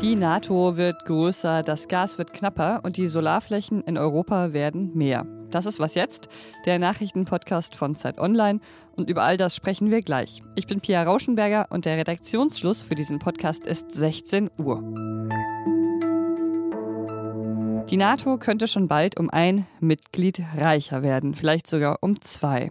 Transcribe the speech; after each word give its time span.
Die 0.00 0.14
NATO 0.14 0.76
wird 0.76 1.04
größer, 1.06 1.64
das 1.64 1.88
Gas 1.88 2.18
wird 2.18 2.32
knapper 2.32 2.82
und 2.84 2.96
die 2.96 3.08
Solarflächen 3.08 3.82
in 3.82 3.98
Europa 3.98 4.52
werden 4.52 4.96
mehr. 4.96 5.26
Das 5.50 5.66
ist 5.66 5.80
was 5.80 5.96
jetzt, 5.96 6.28
der 6.66 6.78
Nachrichtenpodcast 6.78 7.74
von 7.74 7.96
Zeit 7.96 8.20
Online 8.20 8.60
und 8.94 9.10
über 9.10 9.24
all 9.24 9.36
das 9.36 9.56
sprechen 9.56 9.90
wir 9.90 10.02
gleich. 10.02 10.40
Ich 10.54 10.68
bin 10.68 10.80
Pia 10.80 11.02
Rauschenberger 11.02 11.66
und 11.70 11.84
der 11.84 11.96
Redaktionsschluss 11.96 12.82
für 12.82 12.94
diesen 12.94 13.18
Podcast 13.18 13.66
ist 13.66 13.90
16 13.90 14.52
Uhr. 14.56 14.84
Die 17.90 17.96
NATO 17.96 18.38
könnte 18.38 18.68
schon 18.68 18.86
bald 18.86 19.18
um 19.18 19.30
ein 19.30 19.66
Mitglied 19.80 20.40
reicher 20.56 21.02
werden, 21.02 21.34
vielleicht 21.34 21.66
sogar 21.66 21.98
um 22.02 22.20
zwei. 22.20 22.70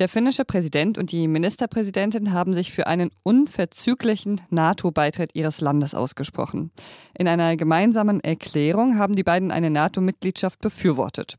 Der 0.00 0.08
finnische 0.08 0.46
Präsident 0.46 0.96
und 0.96 1.12
die 1.12 1.28
Ministerpräsidentin 1.28 2.32
haben 2.32 2.54
sich 2.54 2.72
für 2.72 2.86
einen 2.86 3.10
unverzüglichen 3.22 4.40
NATO-Beitritt 4.48 5.34
ihres 5.34 5.60
Landes 5.60 5.94
ausgesprochen. 5.94 6.70
In 7.18 7.28
einer 7.28 7.54
gemeinsamen 7.58 8.20
Erklärung 8.20 8.96
haben 8.96 9.14
die 9.14 9.22
beiden 9.22 9.52
eine 9.52 9.68
NATO-Mitgliedschaft 9.68 10.58
befürwortet. 10.60 11.36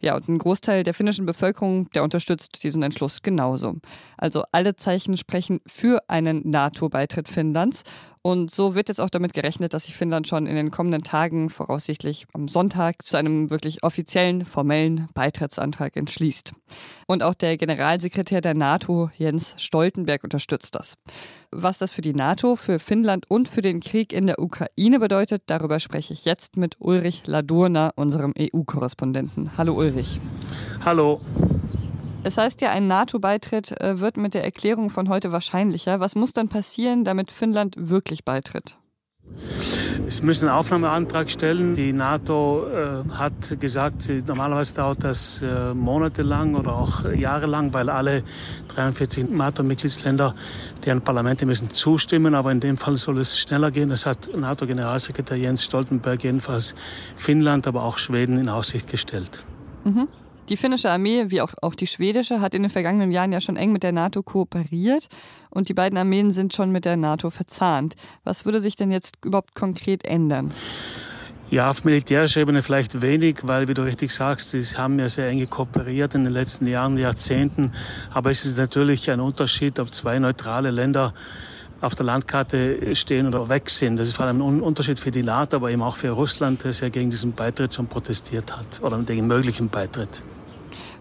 Ja, 0.00 0.16
und 0.16 0.26
ein 0.26 0.38
Großteil 0.38 0.84
der 0.84 0.94
finnischen 0.94 1.26
Bevölkerung, 1.26 1.90
der 1.90 2.02
unterstützt 2.02 2.62
diesen 2.62 2.82
Entschluss 2.82 3.20
genauso. 3.20 3.74
Also 4.16 4.44
alle 4.52 4.74
Zeichen 4.74 5.18
sprechen 5.18 5.60
für 5.66 6.08
einen 6.08 6.48
NATO-Beitritt 6.48 7.28
Finnlands. 7.28 7.82
Und 8.28 8.50
so 8.50 8.74
wird 8.74 8.90
jetzt 8.90 9.00
auch 9.00 9.08
damit 9.08 9.32
gerechnet, 9.32 9.72
dass 9.72 9.86
sich 9.86 9.96
Finnland 9.96 10.28
schon 10.28 10.46
in 10.46 10.54
den 10.54 10.70
kommenden 10.70 11.02
Tagen, 11.02 11.48
voraussichtlich 11.48 12.26
am 12.34 12.46
Sonntag, 12.46 13.02
zu 13.02 13.16
einem 13.16 13.48
wirklich 13.48 13.82
offiziellen, 13.84 14.44
formellen 14.44 15.08
Beitrittsantrag 15.14 15.96
entschließt. 15.96 16.52
Und 17.06 17.22
auch 17.22 17.32
der 17.32 17.56
Generalsekretär 17.56 18.42
der 18.42 18.52
NATO, 18.52 19.08
Jens 19.16 19.54
Stoltenberg, 19.56 20.24
unterstützt 20.24 20.74
das. 20.74 20.98
Was 21.50 21.78
das 21.78 21.90
für 21.90 22.02
die 22.02 22.12
NATO, 22.12 22.56
für 22.56 22.78
Finnland 22.78 23.24
und 23.30 23.48
für 23.48 23.62
den 23.62 23.80
Krieg 23.80 24.12
in 24.12 24.26
der 24.26 24.40
Ukraine 24.40 24.98
bedeutet, 24.98 25.44
darüber 25.46 25.80
spreche 25.80 26.12
ich 26.12 26.26
jetzt 26.26 26.58
mit 26.58 26.76
Ulrich 26.80 27.26
Ladurna, 27.26 27.92
unserem 27.96 28.34
EU-Korrespondenten. 28.38 29.56
Hallo 29.56 29.72
Ulrich. 29.72 30.20
Hallo. 30.84 31.22
Es 32.28 32.36
heißt 32.36 32.60
ja, 32.60 32.68
ein 32.68 32.86
NATO-Beitritt 32.88 33.80
äh, 33.80 34.00
wird 34.00 34.18
mit 34.18 34.34
der 34.34 34.44
Erklärung 34.44 34.90
von 34.90 35.08
heute 35.08 35.32
wahrscheinlicher. 35.32 35.98
Was 35.98 36.14
muss 36.14 36.34
dann 36.34 36.50
passieren, 36.50 37.02
damit 37.02 37.30
Finnland 37.30 37.74
wirklich 37.78 38.22
beitritt? 38.22 38.76
Es 40.06 40.22
müssen 40.22 40.46
einen 40.46 40.58
Aufnahmeantrag 40.58 41.30
stellen. 41.30 41.72
Die 41.72 41.94
NATO 41.94 42.66
äh, 42.68 43.08
hat 43.14 43.58
gesagt, 43.58 44.02
sie, 44.02 44.22
normalerweise 44.26 44.74
dauert 44.74 45.04
das 45.04 45.40
äh, 45.40 45.72
monatelang 45.72 46.54
oder 46.54 46.76
auch 46.76 47.10
jahrelang, 47.10 47.72
weil 47.72 47.88
alle 47.88 48.24
43 48.74 49.30
NATO-Mitgliedsländer, 49.30 50.34
deren 50.84 51.00
Parlamente 51.00 51.46
müssen 51.46 51.70
zustimmen. 51.70 52.34
Aber 52.34 52.52
in 52.52 52.60
dem 52.60 52.76
Fall 52.76 52.96
soll 52.96 53.20
es 53.20 53.38
schneller 53.38 53.70
gehen. 53.70 53.88
Das 53.88 54.04
hat 54.04 54.28
NATO-Generalsekretär 54.36 55.38
Jens 55.38 55.64
Stoltenberg 55.64 56.22
jedenfalls 56.22 56.74
Finnland, 57.16 57.66
aber 57.66 57.84
auch 57.84 57.96
Schweden 57.96 58.36
in 58.36 58.50
Aussicht 58.50 58.86
gestellt. 58.86 59.46
Mhm. 59.84 60.08
Die 60.48 60.56
finnische 60.56 60.90
Armee, 60.90 61.26
wie 61.28 61.42
auch, 61.42 61.52
auch 61.60 61.74
die 61.74 61.86
schwedische, 61.86 62.40
hat 62.40 62.54
in 62.54 62.62
den 62.62 62.70
vergangenen 62.70 63.12
Jahren 63.12 63.32
ja 63.32 63.40
schon 63.40 63.56
eng 63.56 63.70
mit 63.70 63.82
der 63.82 63.92
NATO 63.92 64.22
kooperiert 64.22 65.08
und 65.50 65.68
die 65.68 65.74
beiden 65.74 65.98
Armeen 65.98 66.30
sind 66.30 66.54
schon 66.54 66.72
mit 66.72 66.86
der 66.86 66.96
NATO 66.96 67.28
verzahnt. 67.28 67.96
Was 68.24 68.46
würde 68.46 68.60
sich 68.60 68.74
denn 68.74 68.90
jetzt 68.90 69.16
überhaupt 69.24 69.54
konkret 69.54 70.06
ändern? 70.06 70.52
Ja, 71.50 71.70
auf 71.70 71.84
militärischer 71.84 72.40
Ebene 72.40 72.62
vielleicht 72.62 73.02
wenig, 73.02 73.40
weil, 73.42 73.68
wie 73.68 73.74
du 73.74 73.82
richtig 73.82 74.10
sagst, 74.10 74.50
sie 74.50 74.62
haben 74.76 74.98
ja 74.98 75.08
sehr 75.08 75.28
eng 75.28 75.48
kooperiert 75.50 76.14
in 76.14 76.24
den 76.24 76.32
letzten 76.32 76.66
Jahren, 76.66 76.96
Jahrzehnten. 76.96 77.72
Aber 78.10 78.30
es 78.30 78.46
ist 78.46 78.56
natürlich 78.56 79.10
ein 79.10 79.20
Unterschied, 79.20 79.78
ob 79.78 79.94
zwei 79.94 80.18
neutrale 80.18 80.70
Länder 80.70 81.12
auf 81.80 81.94
der 81.94 82.06
Landkarte 82.06 82.94
stehen 82.94 83.26
oder 83.26 83.48
weg 83.48 83.70
sind. 83.70 83.98
Das 83.98 84.08
ist 84.08 84.16
vor 84.16 84.26
allem 84.26 84.40
ein 84.40 84.60
Unterschied 84.60 84.98
für 84.98 85.10
die 85.10 85.22
NATO, 85.22 85.56
aber 85.56 85.70
eben 85.70 85.82
auch 85.82 85.96
für 85.96 86.10
Russland, 86.10 86.64
das 86.64 86.80
ja 86.80 86.88
gegen 86.88 87.10
diesen 87.10 87.32
Beitritt 87.32 87.74
schon 87.74 87.86
protestiert 87.86 88.56
hat 88.56 88.82
oder 88.82 88.98
gegen 88.98 89.26
möglichen 89.26 89.68
Beitritt. 89.68 90.22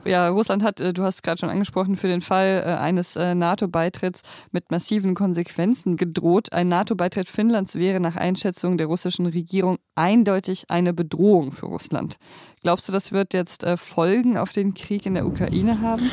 Ja, 0.07 0.29
Russland 0.29 0.63
hat, 0.63 0.79
äh, 0.79 0.93
du 0.93 1.03
hast 1.03 1.21
gerade 1.21 1.39
schon 1.39 1.49
angesprochen, 1.49 1.97
für 1.97 2.07
den 2.07 2.21
Fall 2.21 2.63
äh, 2.65 2.69
eines 2.71 3.15
äh, 3.15 3.35
NATO-Beitritts 3.35 4.21
mit 4.51 4.71
massiven 4.71 5.15
Konsequenzen 5.15 5.97
gedroht. 5.97 6.53
Ein 6.53 6.69
NATO-Beitritt 6.69 7.29
Finnlands 7.29 7.75
wäre 7.75 7.99
nach 7.99 8.15
Einschätzung 8.15 8.77
der 8.77 8.87
russischen 8.87 9.25
Regierung 9.25 9.77
eindeutig 9.95 10.65
eine 10.69 10.93
Bedrohung 10.93 11.51
für 11.51 11.65
Russland. 11.65 12.17
Glaubst 12.63 12.87
du, 12.87 12.93
das 12.93 13.11
wird 13.11 13.33
jetzt 13.33 13.65
Folgen 13.75 14.37
auf 14.37 14.51
den 14.51 14.73
Krieg 14.73 15.05
in 15.05 15.13
der 15.13 15.25
Ukraine 15.25 15.81
haben? 15.81 16.09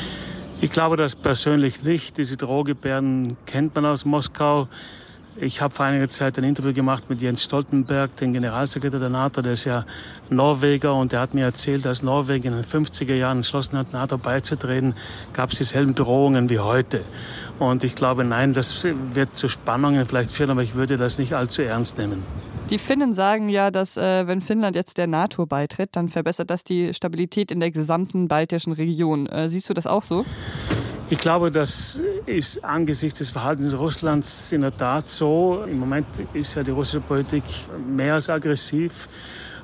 Ich 0.60 0.70
glaube 0.70 0.96
das 0.96 1.16
persönlich 1.16 1.82
nicht. 1.82 2.16
Diese 2.16 2.36
Drohgebärden 2.36 3.36
kennt 3.46 3.74
man 3.74 3.86
aus 3.86 4.04
Moskau. 4.04 4.68
Ich 5.36 5.60
habe 5.60 5.74
vor 5.74 5.84
einiger 5.84 6.08
Zeit 6.08 6.38
ein 6.38 6.44
Interview 6.44 6.72
gemacht 6.72 7.10
mit 7.10 7.20
Jens 7.20 7.42
Stoltenberg, 7.42 8.14
dem 8.16 8.32
Generalsekretär 8.32 9.00
der 9.00 9.08
NATO, 9.08 9.42
der 9.42 9.54
ist 9.54 9.64
ja 9.64 9.84
Norweger 10.30 10.94
und 10.94 11.10
der 11.10 11.20
hat 11.20 11.34
mir 11.34 11.44
erzählt, 11.44 11.84
dass 11.84 12.04
Norwegen 12.04 12.48
in 12.48 12.54
den 12.54 12.64
50er 12.64 13.14
Jahren 13.14 13.38
entschlossen 13.38 13.76
hat, 13.76 13.92
NATO 13.92 14.16
beizutreten, 14.16 14.94
gab 15.32 15.50
es 15.50 15.58
dieselben 15.58 15.96
Drohungen 15.96 16.50
wie 16.50 16.60
heute. 16.60 17.00
Und 17.58 17.82
ich 17.82 17.96
glaube, 17.96 18.24
nein, 18.24 18.52
das 18.52 18.84
wird 18.84 19.34
zu 19.34 19.48
Spannungen 19.48 20.06
vielleicht 20.06 20.30
führen, 20.30 20.50
aber 20.50 20.62
ich 20.62 20.76
würde 20.76 20.96
das 20.96 21.18
nicht 21.18 21.34
allzu 21.34 21.62
ernst 21.62 21.98
nehmen. 21.98 22.22
Die 22.70 22.78
Finnen 22.78 23.12
sagen 23.12 23.48
ja, 23.48 23.72
dass 23.72 23.96
äh, 23.96 24.26
wenn 24.28 24.40
Finnland 24.40 24.76
jetzt 24.76 24.98
der 24.98 25.08
NATO 25.08 25.46
beitritt, 25.46 25.90
dann 25.96 26.08
verbessert 26.08 26.48
das 26.48 26.62
die 26.62 26.94
Stabilität 26.94 27.50
in 27.50 27.58
der 27.58 27.72
gesamten 27.72 28.28
baltischen 28.28 28.72
Region. 28.72 29.26
Äh, 29.26 29.48
siehst 29.48 29.68
du 29.68 29.74
das 29.74 29.86
auch 29.86 30.02
so? 30.04 30.24
Ich 31.10 31.18
glaube, 31.18 31.50
das 31.50 32.00
ist 32.26 32.64
angesichts 32.64 33.18
des 33.18 33.30
Verhaltens 33.30 33.76
Russlands 33.76 34.52
in 34.52 34.62
der 34.62 34.76
Tat 34.76 35.08
so. 35.08 35.64
Im 35.68 35.78
Moment 35.78 36.06
ist 36.32 36.54
ja 36.54 36.62
die 36.62 36.70
russische 36.70 37.00
Politik 37.00 37.44
mehr 37.86 38.14
als 38.14 38.30
aggressiv. 38.30 39.08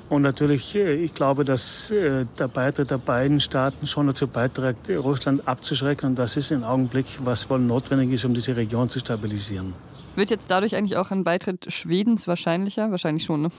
Und 0.09 0.23
natürlich, 0.23 0.75
äh, 0.75 0.93
ich 0.95 1.13
glaube, 1.13 1.45
dass 1.45 1.89
äh, 1.89 2.25
der 2.37 2.47
Beitritt 2.49 2.91
der 2.91 2.97
beiden 2.97 3.39
Staaten 3.39 3.87
schon 3.87 4.07
dazu 4.07 4.27
beiträgt, 4.27 4.89
Russland 4.89 5.47
abzuschrecken. 5.47 6.09
Und 6.09 6.19
das 6.19 6.35
ist 6.35 6.51
im 6.51 6.63
Augenblick, 6.63 7.05
was 7.23 7.49
wohl 7.49 7.59
notwendig 7.59 8.11
ist, 8.11 8.25
um 8.25 8.33
diese 8.33 8.57
Region 8.57 8.89
zu 8.89 8.99
stabilisieren. 8.99 9.73
Wird 10.15 10.29
jetzt 10.29 10.51
dadurch 10.51 10.75
eigentlich 10.75 10.97
auch 10.97 11.11
ein 11.11 11.23
Beitritt 11.23 11.71
Schwedens 11.71 12.27
wahrscheinlicher? 12.27 12.91
Wahrscheinlich 12.91 13.23
schon, 13.23 13.43
ne? 13.43 13.51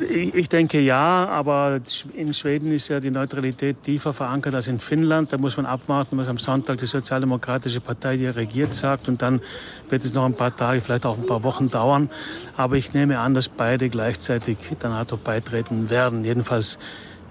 Ich 0.00 0.48
denke 0.48 0.80
ja, 0.80 1.28
aber 1.28 1.80
in 2.14 2.34
Schweden 2.34 2.72
ist 2.72 2.88
ja 2.88 2.98
die 2.98 3.10
Neutralität 3.12 3.82
tiefer 3.84 4.12
verankert 4.12 4.54
als 4.54 4.66
in 4.66 4.80
Finnland. 4.80 5.32
Da 5.32 5.38
muss 5.38 5.56
man 5.56 5.66
abwarten, 5.66 6.18
was 6.18 6.26
am 6.26 6.38
Sonntag 6.38 6.78
die 6.78 6.86
Sozialdemokratische 6.86 7.80
Partei, 7.80 8.16
die 8.16 8.26
regiert, 8.26 8.74
sagt. 8.74 9.08
Und 9.08 9.22
dann 9.22 9.40
wird 9.88 10.04
es 10.04 10.12
noch 10.12 10.24
ein 10.24 10.34
paar 10.34 10.54
Tage, 10.54 10.80
vielleicht 10.80 11.06
auch 11.06 11.16
ein 11.16 11.26
paar 11.26 11.44
Wochen 11.44 11.68
dauern. 11.68 12.10
Aber 12.56 12.76
ich 12.76 12.92
nehme 12.92 13.20
an, 13.20 13.34
dass 13.34 13.48
beide 13.48 13.88
gleichzeitig 13.88 14.58
der 14.82 14.90
NATO 14.90 15.16
beitreten 15.16 15.90
werden. 15.90 16.24
Jedenfalls 16.24 16.78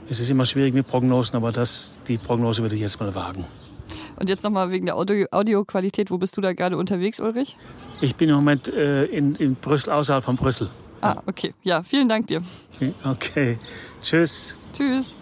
ist 0.07 0.22
es 0.22 0.30
immer 0.30 0.45
schwierig 0.45 0.74
mit 0.74 0.88
Prognosen, 0.88 1.35
aber 1.35 1.51
das, 1.51 2.00
die 2.07 2.18
Prognose 2.18 2.62
würde 2.62 2.75
ich 2.75 2.81
jetzt 2.81 3.00
mal 3.00 3.13
wagen. 3.13 3.45
Und 4.16 4.30
jetzt 4.30 4.44
nochmal 4.44 4.72
wegen 4.72 4.85
der 4.85 4.95
Audio 4.95 5.25
Audioqualität. 5.31 6.12
Wo 6.12 6.18
bist 6.18 6.38
du 6.38 6.41
da 6.41 6.53
gerade 6.53 6.78
unterwegs, 6.78 7.19
Ulrich? 7.19 7.57
Ich 8.00 8.16
bin 8.16 8.30
im 8.30 8.35
Moment 8.35 8.68
äh, 8.69 9.06
in, 9.06 9.35
in 9.35 9.56
Brüssel, 9.56 9.91
außerhalb 9.91 10.24
von 10.24 10.38
Brüssel. 10.38 10.69
Ah, 11.03 11.22
okay. 11.25 11.53
Ja, 11.64 11.84
vielen 11.84 12.08
Dank 12.08 12.28
dir. 12.28 12.41
Okay. 13.03 13.58
Tschüss. 14.02 14.56
Tschüss. 14.74 15.14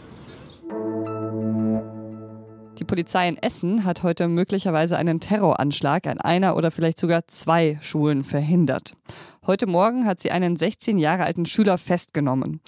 Die 2.78 2.84
Polizei 2.84 3.28
in 3.28 3.38
Essen 3.38 3.84
hat 3.84 4.04
heute 4.04 4.28
möglicherweise 4.28 4.98
einen 4.98 5.20
Terroranschlag 5.20 6.06
an 6.08 6.20
einer 6.20 6.56
oder 6.56 6.72
vielleicht 6.72 7.00
sogar 7.00 7.28
zwei 7.28 7.80
Schulen 7.82 8.24
verhindert. 8.24 8.96
Heute 9.46 9.66
Morgen 9.66 10.06
hat 10.06 10.20
sie 10.20 10.30
einen 10.30 10.56
16 10.56 11.00
Jahre 11.00 11.24
alten 11.24 11.48
Schüler 11.48 11.80
festgenommen. 11.80 12.60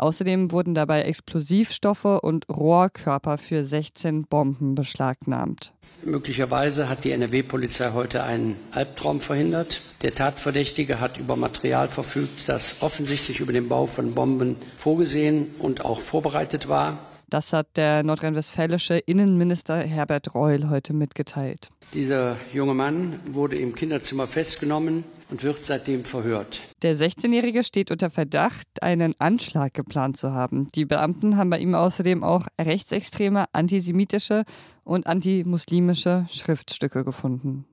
Außerdem 0.00 0.50
wurden 0.50 0.74
dabei 0.74 1.02
Explosivstoffe 1.02 2.06
und 2.06 2.48
Rohrkörper 2.48 3.36
für 3.36 3.64
16 3.64 4.24
Bomben 4.24 4.74
beschlagnahmt. 4.74 5.74
Möglicherweise 6.02 6.88
hat 6.88 7.04
die 7.04 7.12
NRW-Polizei 7.12 7.90
heute 7.92 8.22
einen 8.22 8.56
Albtraum 8.72 9.20
verhindert. 9.20 9.82
Der 10.00 10.14
Tatverdächtige 10.14 11.00
hat 11.00 11.18
über 11.18 11.36
Material 11.36 11.88
verfügt, 11.88 12.48
das 12.48 12.76
offensichtlich 12.80 13.40
über 13.40 13.52
den 13.52 13.68
Bau 13.68 13.84
von 13.84 14.14
Bomben 14.14 14.56
vorgesehen 14.78 15.48
und 15.58 15.84
auch 15.84 16.00
vorbereitet 16.00 16.70
war. 16.70 16.98
Das 17.30 17.52
hat 17.52 17.76
der 17.76 18.02
nordrhein-westfälische 18.02 18.98
Innenminister 18.98 19.76
Herbert 19.78 20.34
Reul 20.34 20.68
heute 20.68 20.92
mitgeteilt. 20.92 21.70
Dieser 21.94 22.36
junge 22.52 22.74
Mann 22.74 23.20
wurde 23.24 23.56
im 23.56 23.74
Kinderzimmer 23.76 24.26
festgenommen 24.26 25.04
und 25.30 25.44
wird 25.44 25.58
seitdem 25.58 26.04
verhört. 26.04 26.60
Der 26.82 26.96
16-Jährige 26.96 27.62
steht 27.62 27.92
unter 27.92 28.10
Verdacht, 28.10 28.66
einen 28.82 29.14
Anschlag 29.20 29.74
geplant 29.74 30.16
zu 30.16 30.32
haben. 30.32 30.68
Die 30.74 30.84
Beamten 30.84 31.36
haben 31.36 31.50
bei 31.50 31.60
ihm 31.60 31.76
außerdem 31.76 32.24
auch 32.24 32.48
rechtsextreme, 32.60 33.44
antisemitische 33.52 34.44
und 34.82 35.06
antimuslimische 35.06 36.26
Schriftstücke 36.30 37.04
gefunden. 37.04 37.64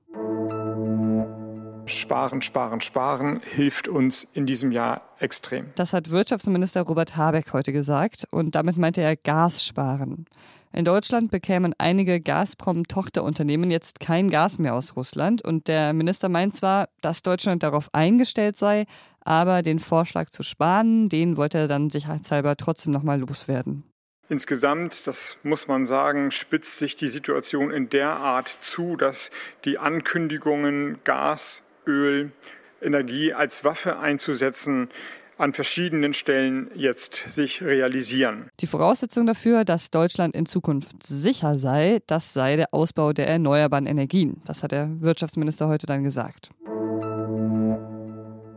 Sparen, 1.88 2.42
sparen, 2.42 2.80
sparen 2.80 3.40
hilft 3.42 3.88
uns 3.88 4.24
in 4.34 4.46
diesem 4.46 4.72
Jahr 4.72 5.02
extrem. 5.18 5.66
Das 5.74 5.92
hat 5.92 6.10
Wirtschaftsminister 6.10 6.82
Robert 6.82 7.16
Habeck 7.16 7.52
heute 7.52 7.72
gesagt 7.72 8.26
und 8.30 8.54
damit 8.54 8.76
meinte 8.76 9.00
er 9.00 9.16
Gas 9.16 9.64
sparen. 9.64 10.26
In 10.72 10.84
Deutschland 10.84 11.30
bekämen 11.30 11.74
einige 11.78 12.20
Gazprom-Tochterunternehmen 12.20 13.70
jetzt 13.70 14.00
kein 14.00 14.30
Gas 14.30 14.58
mehr 14.58 14.74
aus 14.74 14.96
Russland 14.96 15.42
und 15.42 15.66
der 15.66 15.92
Minister 15.92 16.28
meint 16.28 16.54
zwar, 16.54 16.88
dass 17.00 17.22
Deutschland 17.22 17.62
darauf 17.62 17.88
eingestellt 17.94 18.58
sei, 18.58 18.84
aber 19.20 19.62
den 19.62 19.78
Vorschlag 19.78 20.30
zu 20.30 20.42
sparen, 20.42 21.08
den 21.08 21.36
wollte 21.36 21.58
er 21.58 21.68
dann 21.68 21.90
sicherheitshalber 21.90 22.56
trotzdem 22.56 22.92
nochmal 22.92 23.20
loswerden. 23.20 23.84
Insgesamt, 24.30 25.06
das 25.06 25.38
muss 25.42 25.68
man 25.68 25.86
sagen, 25.86 26.30
spitzt 26.30 26.78
sich 26.78 26.96
die 26.96 27.08
Situation 27.08 27.70
in 27.70 27.88
der 27.88 28.10
Art 28.10 28.48
zu, 28.48 28.96
dass 28.96 29.30
die 29.64 29.78
Ankündigungen, 29.78 30.98
Gas, 31.04 31.62
Öl, 31.88 32.30
Energie 32.80 33.32
als 33.32 33.64
Waffe 33.64 33.98
einzusetzen, 33.98 34.90
an 35.38 35.52
verschiedenen 35.52 36.14
Stellen 36.14 36.70
jetzt 36.74 37.24
sich 37.28 37.62
realisieren. 37.62 38.50
Die 38.60 38.66
Voraussetzung 38.66 39.24
dafür, 39.24 39.64
dass 39.64 39.90
Deutschland 39.90 40.34
in 40.34 40.46
Zukunft 40.46 41.06
sicher 41.06 41.54
sei, 41.54 42.00
das 42.06 42.32
sei 42.32 42.56
der 42.56 42.74
Ausbau 42.74 43.12
der 43.12 43.28
erneuerbaren 43.28 43.86
Energien. 43.86 44.42
Das 44.46 44.62
hat 44.62 44.72
der 44.72 44.90
Wirtschaftsminister 45.00 45.68
heute 45.68 45.86
dann 45.86 46.02
gesagt. 46.02 46.50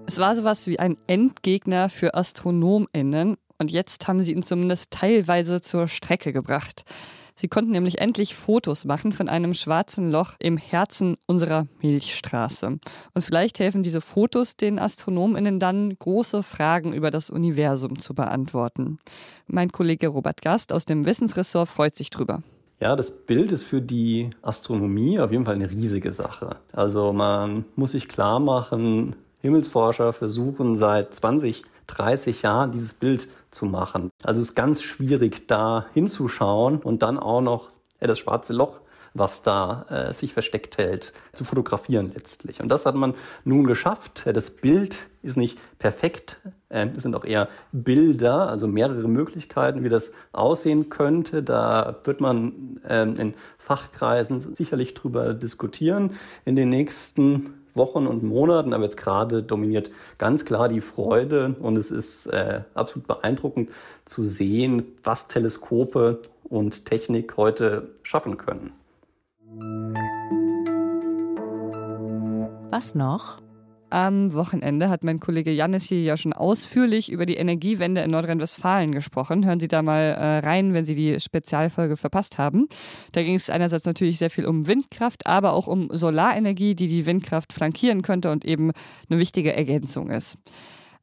Es 0.07 0.17
war 0.17 0.35
sowas 0.35 0.67
wie 0.67 0.79
ein 0.79 0.97
Endgegner 1.07 1.89
für 1.89 2.15
AstronomInnen 2.15 3.37
und 3.59 3.71
jetzt 3.71 4.07
haben 4.07 4.23
sie 4.23 4.33
ihn 4.33 4.43
zumindest 4.43 4.91
teilweise 4.91 5.61
zur 5.61 5.87
Strecke 5.87 6.33
gebracht. 6.33 6.83
Sie 7.41 7.47
konnten 7.47 7.71
nämlich 7.71 7.99
endlich 7.99 8.35
Fotos 8.35 8.85
machen 8.85 9.13
von 9.13 9.27
einem 9.27 9.55
schwarzen 9.55 10.11
Loch 10.11 10.33
im 10.37 10.57
Herzen 10.57 11.17
unserer 11.25 11.65
Milchstraße. 11.81 12.77
Und 13.15 13.21
vielleicht 13.23 13.57
helfen 13.57 13.81
diese 13.81 13.99
Fotos 13.99 14.57
den 14.57 14.77
AstronomInnen 14.77 15.59
dann, 15.59 15.97
große 15.97 16.43
Fragen 16.43 16.93
über 16.93 17.09
das 17.09 17.31
Universum 17.31 17.97
zu 17.97 18.13
beantworten. 18.13 18.99
Mein 19.47 19.71
Kollege 19.71 20.09
Robert 20.09 20.43
Gast 20.43 20.71
aus 20.71 20.85
dem 20.85 21.03
Wissensressort 21.03 21.67
freut 21.67 21.95
sich 21.95 22.11
drüber. 22.11 22.43
Ja, 22.79 22.95
das 22.95 23.09
Bild 23.09 23.51
ist 23.51 23.63
für 23.63 23.81
die 23.81 24.29
Astronomie 24.43 25.19
auf 25.19 25.31
jeden 25.31 25.45
Fall 25.45 25.55
eine 25.55 25.71
riesige 25.71 26.11
Sache. 26.11 26.57
Also 26.73 27.11
man 27.11 27.65
muss 27.75 27.93
sich 27.93 28.07
klar 28.07 28.39
machen, 28.39 29.15
Himmelsforscher 29.41 30.13
versuchen 30.13 30.75
seit 30.75 31.15
20 31.15 31.63
30 31.87 32.41
Jahren 32.41 32.71
dieses 32.71 32.93
Bild 32.93 33.27
zu 33.49 33.65
machen. 33.65 34.09
Also 34.23 34.41
es 34.41 34.49
ist 34.49 34.55
ganz 34.55 34.81
schwierig, 34.81 35.47
da 35.47 35.85
hinzuschauen 35.93 36.77
und 36.77 37.03
dann 37.03 37.19
auch 37.19 37.41
noch 37.41 37.71
das 37.99 38.19
schwarze 38.19 38.53
Loch, 38.53 38.79
was 39.13 39.43
da 39.43 39.85
äh, 39.89 40.13
sich 40.13 40.33
versteckt 40.33 40.77
hält, 40.77 41.13
zu 41.33 41.43
fotografieren 41.43 42.11
letztlich. 42.13 42.61
Und 42.61 42.69
das 42.69 42.85
hat 42.85 42.95
man 42.95 43.13
nun 43.43 43.65
geschafft. 43.65 44.23
Das 44.25 44.49
Bild 44.51 45.07
ist 45.21 45.37
nicht 45.37 45.59
perfekt. 45.79 46.37
Äh, 46.69 46.87
es 46.95 47.03
sind 47.03 47.15
auch 47.15 47.25
eher 47.25 47.49
Bilder, 47.71 48.47
also 48.47 48.67
mehrere 48.67 49.07
Möglichkeiten, 49.07 49.83
wie 49.83 49.89
das 49.89 50.11
aussehen 50.31 50.89
könnte. 50.89 51.43
Da 51.43 51.97
wird 52.03 52.21
man 52.21 52.79
äh, 52.87 53.03
in 53.03 53.33
Fachkreisen 53.57 54.55
sicherlich 54.55 54.93
drüber 54.93 55.33
diskutieren 55.33 56.11
in 56.45 56.55
den 56.55 56.69
nächsten 56.69 57.60
Wochen 57.75 58.07
und 58.07 58.23
Monaten, 58.23 58.73
aber 58.73 58.83
jetzt 58.83 58.97
gerade 58.97 59.43
dominiert 59.43 59.91
ganz 60.17 60.45
klar 60.45 60.67
die 60.67 60.81
Freude 60.81 61.55
und 61.59 61.77
es 61.77 61.91
ist 61.91 62.27
äh, 62.27 62.61
absolut 62.73 63.07
beeindruckend 63.07 63.71
zu 64.05 64.23
sehen, 64.23 64.83
was 65.03 65.27
Teleskope 65.27 66.21
und 66.43 66.85
Technik 66.85 67.37
heute 67.37 67.89
schaffen 68.03 68.37
können. 68.37 68.73
Was 72.71 72.95
noch? 72.95 73.37
Am 73.91 74.31
Wochenende 74.31 74.89
hat 74.89 75.03
mein 75.03 75.19
Kollege 75.19 75.51
Jannis 75.51 75.83
hier 75.83 76.01
ja 76.01 76.15
schon 76.15 76.31
ausführlich 76.31 77.11
über 77.11 77.25
die 77.25 77.35
Energiewende 77.35 77.99
in 77.99 78.11
Nordrhein-Westfalen 78.11 78.93
gesprochen. 78.93 79.45
Hören 79.45 79.59
Sie 79.59 79.67
da 79.67 79.81
mal 79.81 79.99
äh, 79.99 80.37
rein, 80.39 80.73
wenn 80.73 80.85
Sie 80.85 80.95
die 80.95 81.19
Spezialfolge 81.19 81.97
verpasst 81.97 82.37
haben. 82.37 82.69
Da 83.11 83.21
ging 83.21 83.35
es 83.35 83.49
einerseits 83.49 83.85
natürlich 83.85 84.17
sehr 84.17 84.29
viel 84.29 84.45
um 84.45 84.65
Windkraft, 84.65 85.27
aber 85.27 85.51
auch 85.51 85.67
um 85.67 85.89
Solarenergie, 85.91 86.73
die 86.73 86.87
die 86.87 87.05
Windkraft 87.05 87.51
flankieren 87.51 88.01
könnte 88.01 88.31
und 88.31 88.45
eben 88.45 88.71
eine 89.09 89.19
wichtige 89.19 89.53
Ergänzung 89.53 90.09
ist. 90.09 90.37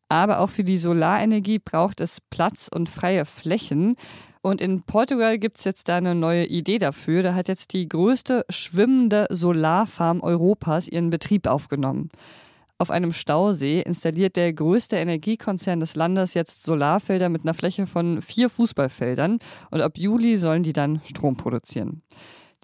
Aber 0.08 0.40
auch 0.40 0.49
für 0.49 0.64
die 0.64 0.79
Solarenergie 0.79 1.58
braucht 1.58 2.00
es 2.00 2.23
Platz 2.31 2.70
und 2.75 2.88
freie 2.88 3.26
Flächen. 3.26 3.96
Und 4.40 4.62
in 4.62 4.81
Portugal 4.81 5.38
gibt 5.38 5.58
es 5.58 5.64
jetzt 5.64 5.90
da 5.90 5.99
eine 5.99 6.14
neue 6.14 6.46
Idee 6.46 6.79
dafür. 6.79 7.23
Da 7.23 7.35
hat 7.35 7.49
jetzt 7.49 7.75
die 7.75 7.87
größte 7.87 8.46
schwimmende 8.49 9.26
Solarfarm 9.29 10.23
Europas 10.23 10.88
ihren 10.88 11.11
Betrieb 11.11 11.46
aufgenommen. 11.46 12.08
Auf 12.81 12.91
einem 12.91 13.13
Stausee 13.13 13.81
installiert 13.81 14.37
der 14.37 14.53
größte 14.53 14.95
Energiekonzern 14.95 15.81
des 15.81 15.97
Landes 15.97 16.35
jetzt 16.35 16.63
Solarfelder 16.63 17.29
mit 17.29 17.43
einer 17.43 17.55
Fläche 17.55 17.89
von 17.89 18.23
vier 18.23 18.49
Fußballfeldern 18.49 19.41
und 19.73 19.81
ab 19.81 19.99
Juli 19.99 20.37
sollen 20.37 20.63
die 20.63 20.73
dann 20.73 21.01
Strom 21.05 21.37
produzieren. 21.37 22.03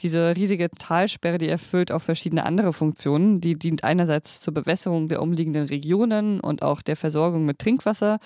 Diese 0.00 0.36
riesige 0.36 0.70
Talsperre, 0.70 1.38
die 1.38 1.48
erfüllt 1.48 1.90
auch 1.90 2.02
verschiedene 2.02 2.44
andere 2.44 2.72
Funktionen. 2.72 3.40
Die 3.40 3.58
dient 3.58 3.82
einerseits 3.82 4.40
zur 4.40 4.54
Bewässerung 4.54 5.08
der 5.08 5.20
umliegenden 5.20 5.66
Regionen 5.66 6.40
und 6.40 6.62
auch 6.62 6.80
der 6.80 6.96
Versorgung 6.96 7.44
mit 7.44 7.58
Trinkwasser 7.58 8.18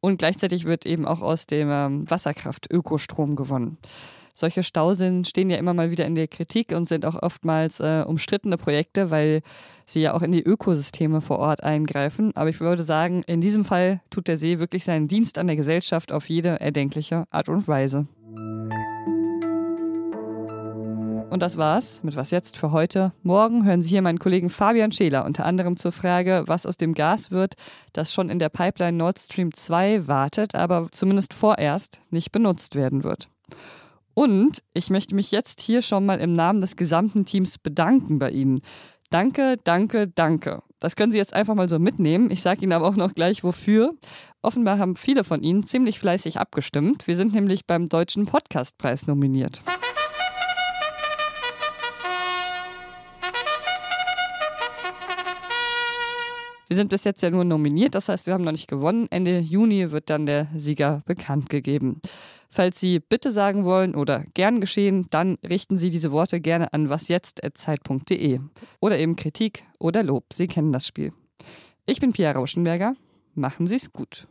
und 0.00 0.18
gleichzeitig 0.18 0.64
wird 0.64 0.86
eben 0.86 1.06
auch 1.06 1.22
aus 1.22 1.46
dem 1.46 1.68
ähm, 1.70 2.10
Wasserkraft 2.10 2.70
Ökostrom 2.72 3.36
gewonnen. 3.36 3.78
Solche 4.34 4.62
Stauseen 4.62 5.24
stehen 5.24 5.50
ja 5.50 5.58
immer 5.58 5.74
mal 5.74 5.90
wieder 5.90 6.06
in 6.06 6.14
der 6.14 6.26
Kritik 6.26 6.72
und 6.72 6.88
sind 6.88 7.04
auch 7.04 7.22
oftmals 7.22 7.80
äh, 7.80 8.02
umstrittene 8.06 8.56
Projekte, 8.56 9.10
weil 9.10 9.42
sie 9.84 10.00
ja 10.00 10.14
auch 10.14 10.22
in 10.22 10.32
die 10.32 10.42
Ökosysteme 10.42 11.20
vor 11.20 11.38
Ort 11.38 11.62
eingreifen. 11.62 12.32
Aber 12.34 12.48
ich 12.48 12.60
würde 12.60 12.82
sagen, 12.82 13.22
in 13.26 13.40
diesem 13.42 13.64
Fall 13.64 14.00
tut 14.10 14.28
der 14.28 14.38
See 14.38 14.58
wirklich 14.58 14.84
seinen 14.84 15.06
Dienst 15.06 15.38
an 15.38 15.48
der 15.48 15.56
Gesellschaft 15.56 16.12
auf 16.12 16.28
jede 16.28 16.60
erdenkliche 16.60 17.24
Art 17.30 17.48
und 17.48 17.68
Weise. 17.68 18.06
Und 21.28 21.40
das 21.40 21.56
war's 21.56 22.02
mit 22.02 22.14
Was 22.14 22.30
jetzt 22.30 22.58
für 22.58 22.72
heute. 22.72 23.12
Morgen 23.22 23.64
hören 23.64 23.82
Sie 23.82 23.88
hier 23.88 24.02
meinen 24.02 24.18
Kollegen 24.18 24.50
Fabian 24.50 24.92
Scheler 24.92 25.24
unter 25.24 25.46
anderem 25.46 25.78
zur 25.78 25.92
Frage, 25.92 26.44
was 26.46 26.66
aus 26.66 26.76
dem 26.76 26.94
Gas 26.94 27.30
wird, 27.30 27.54
das 27.94 28.12
schon 28.12 28.28
in 28.28 28.38
der 28.38 28.50
Pipeline 28.50 28.98
Nord 28.98 29.18
Stream 29.18 29.52
2 29.52 30.08
wartet, 30.08 30.54
aber 30.54 30.88
zumindest 30.90 31.32
vorerst 31.32 32.00
nicht 32.10 32.32
benutzt 32.32 32.74
werden 32.74 33.02
wird. 33.02 33.28
Und 34.14 34.62
ich 34.74 34.90
möchte 34.90 35.14
mich 35.14 35.30
jetzt 35.30 35.60
hier 35.60 35.82
schon 35.82 36.04
mal 36.04 36.20
im 36.20 36.32
Namen 36.32 36.60
des 36.60 36.76
gesamten 36.76 37.24
Teams 37.24 37.58
bedanken 37.58 38.18
bei 38.18 38.30
Ihnen. 38.30 38.60
Danke, 39.10 39.56
danke, 39.64 40.08
danke. 40.08 40.62
Das 40.80 40.96
können 40.96 41.12
Sie 41.12 41.18
jetzt 41.18 41.34
einfach 41.34 41.54
mal 41.54 41.68
so 41.68 41.78
mitnehmen. 41.78 42.30
Ich 42.30 42.42
sage 42.42 42.62
Ihnen 42.62 42.72
aber 42.72 42.88
auch 42.88 42.96
noch 42.96 43.14
gleich 43.14 43.44
wofür. 43.44 43.94
Offenbar 44.42 44.78
haben 44.78 44.96
viele 44.96 45.22
von 45.22 45.42
Ihnen 45.42 45.64
ziemlich 45.64 45.98
fleißig 45.98 46.38
abgestimmt. 46.38 47.06
Wir 47.06 47.16
sind 47.16 47.32
nämlich 47.32 47.66
beim 47.66 47.88
Deutschen 47.88 48.26
Podcastpreis 48.26 49.06
nominiert. 49.06 49.62
Wir 56.72 56.76
sind 56.76 56.88
bis 56.88 57.04
jetzt 57.04 57.22
ja 57.22 57.28
nur 57.28 57.44
nominiert, 57.44 57.94
das 57.94 58.08
heißt, 58.08 58.24
wir 58.24 58.32
haben 58.32 58.44
noch 58.44 58.52
nicht 58.52 58.66
gewonnen. 58.66 59.06
Ende 59.10 59.40
Juni 59.40 59.90
wird 59.90 60.08
dann 60.08 60.24
der 60.24 60.48
Sieger 60.56 61.02
bekannt 61.04 61.50
gegeben. 61.50 62.00
Falls 62.54 62.78
Sie 62.78 63.00
bitte 63.00 63.32
sagen 63.32 63.64
wollen 63.64 63.94
oder 63.94 64.24
gern 64.34 64.60
geschehen, 64.60 65.06
dann 65.08 65.38
richten 65.42 65.78
Sie 65.78 65.88
diese 65.88 66.12
Worte 66.12 66.38
gerne 66.38 66.74
an 66.74 66.90
wasjetzt.zeit.de 66.90 68.40
oder 68.78 68.98
eben 68.98 69.16
Kritik 69.16 69.64
oder 69.78 70.02
Lob. 70.02 70.34
Sie 70.34 70.48
kennen 70.48 70.70
das 70.70 70.86
Spiel. 70.86 71.14
Ich 71.86 71.98
bin 71.98 72.12
Pia 72.12 72.30
Rauschenberger. 72.30 72.94
Machen 73.34 73.66
Sie 73.66 73.76
es 73.76 73.90
gut. 73.90 74.28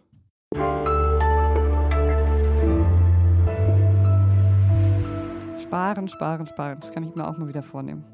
Sparen, 5.63 6.07
sparen, 6.07 6.45
sparen. 6.45 6.79
Das 6.79 6.91
kann 6.91 7.03
ich 7.03 7.15
mir 7.15 7.27
auch 7.27 7.39
mal 7.39 7.47
wieder 7.47 7.63
vornehmen. 7.63 8.05